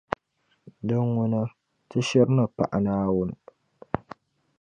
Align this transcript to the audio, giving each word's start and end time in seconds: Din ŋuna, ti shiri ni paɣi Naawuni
Din 0.87 1.03
ŋuna, 1.15 1.41
ti 1.89 1.97
shiri 2.07 2.31
ni 2.35 2.43
paɣi 2.55 2.77
Naawuni 2.85 3.35